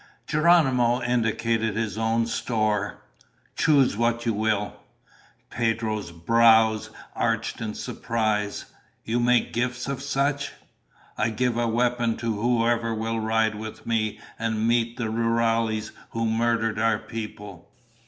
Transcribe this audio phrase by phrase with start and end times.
[0.25, 3.03] Geronimo indicated his own store.
[3.55, 4.77] "Choose what you will."
[5.51, 8.65] Pedro's brows arched in surprise.
[9.05, 10.53] "You make gifts of such?"
[11.19, 16.25] "I give a weapon to whoever will ride with me and meet the rurales who
[16.25, 17.69] murdered our people."